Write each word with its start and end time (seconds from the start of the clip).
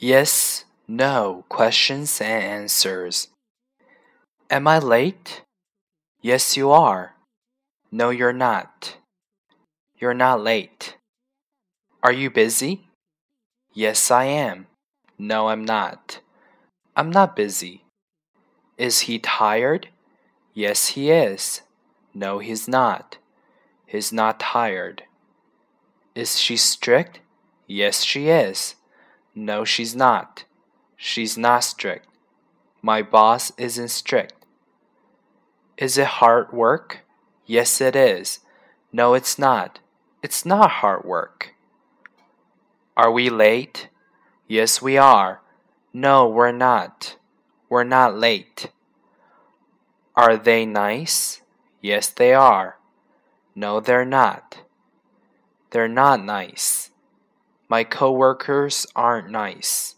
Yes, 0.00 0.64
no 0.86 1.44
questions 1.48 2.20
and 2.20 2.44
answers. 2.44 3.28
Am 4.48 4.68
I 4.68 4.78
late? 4.78 5.42
Yes, 6.22 6.56
you 6.56 6.70
are. 6.70 7.16
No, 7.90 8.10
you're 8.10 8.32
not. 8.32 8.98
You're 9.98 10.14
not 10.14 10.40
late. 10.40 10.96
Are 12.00 12.12
you 12.12 12.30
busy? 12.30 12.86
Yes, 13.74 14.08
I 14.08 14.26
am. 14.26 14.68
No, 15.18 15.48
I'm 15.48 15.64
not. 15.64 16.20
I'm 16.94 17.10
not 17.10 17.34
busy. 17.34 17.82
Is 18.76 19.00
he 19.00 19.18
tired? 19.18 19.88
Yes, 20.54 20.88
he 20.88 21.10
is. 21.10 21.62
No, 22.14 22.38
he's 22.38 22.68
not. 22.68 23.18
He's 23.84 24.12
not 24.12 24.38
tired. 24.38 25.02
Is 26.14 26.38
she 26.38 26.56
strict? 26.56 27.18
Yes, 27.66 28.04
she 28.04 28.28
is. 28.28 28.76
No, 29.40 29.64
she's 29.64 29.94
not. 29.94 30.46
She's 30.96 31.38
not 31.38 31.62
strict. 31.62 32.08
My 32.82 33.02
boss 33.02 33.52
isn't 33.56 33.90
strict. 33.90 34.34
Is 35.76 35.96
it 35.96 36.18
hard 36.18 36.52
work? 36.52 37.04
Yes, 37.46 37.80
it 37.80 37.94
is. 37.94 38.40
No, 38.92 39.14
it's 39.14 39.38
not. 39.38 39.78
It's 40.24 40.44
not 40.44 40.82
hard 40.82 41.04
work. 41.04 41.54
Are 42.96 43.12
we 43.12 43.30
late? 43.30 43.88
Yes, 44.48 44.82
we 44.82 44.96
are. 44.96 45.40
No, 45.92 46.26
we're 46.26 46.50
not. 46.50 47.14
We're 47.68 47.84
not 47.84 48.18
late. 48.18 48.72
Are 50.16 50.36
they 50.36 50.66
nice? 50.66 51.42
Yes, 51.80 52.08
they 52.10 52.34
are. 52.34 52.78
No, 53.54 53.78
they're 53.78 54.04
not. 54.04 54.62
They're 55.70 55.86
not 55.86 56.24
nice. 56.24 56.87
My 57.68 57.84
coworkers 57.84 58.86
aren't 58.96 59.30
nice. 59.30 59.94